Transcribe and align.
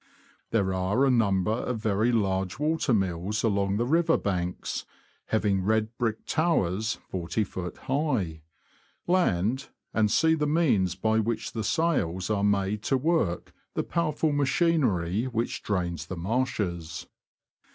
There 0.49 0.73
are 0.73 1.05
a 1.05 1.11
number 1.11 1.51
of 1.51 1.77
very 1.77 2.11
large 2.11 2.57
water 2.57 2.91
mills 2.91 3.43
along 3.43 3.77
the 3.77 3.85
river 3.85 4.17
banks, 4.17 4.83
having 5.27 5.61
red 5.63 5.95
brick 5.99 6.25
towers 6.25 6.97
40ft. 7.13 7.77
high. 7.85 8.41
Land, 9.05 9.69
and 9.93 10.09
see 10.09 10.33
the 10.33 10.47
means 10.47 10.95
by 10.95 11.19
which 11.19 11.51
the 11.51 11.63
sails 11.63 12.31
are 12.31 12.43
made 12.43 12.81
to 12.85 12.97
work 12.97 13.53
the 13.75 13.83
powerful 13.83 14.31
machinery 14.31 15.25
which 15.25 15.61
drains 15.61 16.07
the 16.07 16.17
marshes. 16.17 17.05